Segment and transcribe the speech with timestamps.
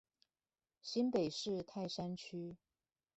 [0.81, 2.57] 新北市泰山區